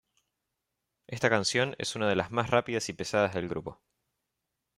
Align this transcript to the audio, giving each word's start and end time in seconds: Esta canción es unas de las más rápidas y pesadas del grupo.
Esta 1.05 1.29
canción 1.29 1.75
es 1.77 1.95
unas 1.95 2.09
de 2.09 2.15
las 2.15 2.31
más 2.31 2.49
rápidas 2.49 2.89
y 2.89 2.93
pesadas 2.93 3.35
del 3.35 3.47
grupo. 3.47 3.83